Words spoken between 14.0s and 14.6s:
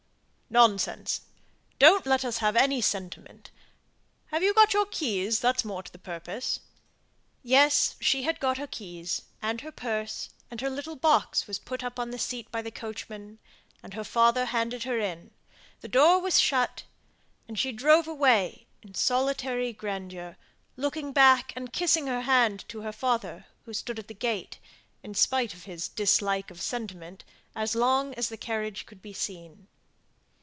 father